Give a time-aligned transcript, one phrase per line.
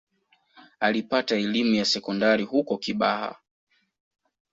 [0.79, 3.35] Alipata elimu ya sekondari huko Kibaha